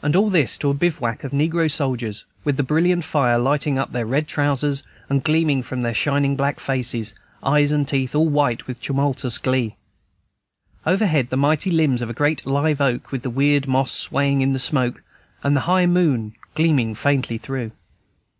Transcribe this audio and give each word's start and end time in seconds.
And 0.00 0.14
all 0.14 0.30
this 0.30 0.56
to 0.58 0.70
a 0.70 0.74
bivouac 0.74 1.24
of 1.24 1.32
negro 1.32 1.68
soldiers, 1.68 2.24
with 2.44 2.56
the 2.56 2.62
brilliant 2.62 3.02
fire 3.02 3.36
lighting 3.36 3.80
up 3.80 3.90
their 3.90 4.06
red 4.06 4.28
trousers 4.28 4.84
and 5.08 5.24
gleaming 5.24 5.64
from 5.64 5.80
their 5.80 5.92
shining 5.92 6.36
black 6.36 6.60
faces, 6.60 7.14
eyes 7.42 7.72
and 7.72 7.88
teeth 7.88 8.14
all 8.14 8.28
white 8.28 8.68
with 8.68 8.80
tumultuous 8.80 9.38
glee. 9.38 9.74
Overhead, 10.86 11.30
the 11.30 11.36
mighty 11.36 11.70
limbs 11.70 12.00
of 12.00 12.08
a 12.08 12.12
great 12.14 12.46
live 12.46 12.80
oak, 12.80 13.10
with 13.10 13.22
the 13.22 13.28
weird 13.30 13.66
moss 13.66 13.90
swaying 13.90 14.40
in 14.40 14.52
the 14.52 14.60
smoke, 14.60 15.02
and 15.42 15.56
the 15.56 15.62
high 15.66 15.86
moon 15.86 16.36
gleaming 16.54 16.94
faintly 16.94 17.36
through. 17.36 17.72